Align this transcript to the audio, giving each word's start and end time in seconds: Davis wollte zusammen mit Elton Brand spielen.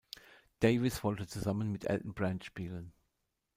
Davis 0.61 1.03
wollte 1.03 1.27
zusammen 1.27 1.71
mit 1.71 1.85
Elton 1.85 2.15
Brand 2.15 2.43
spielen. 2.43 2.91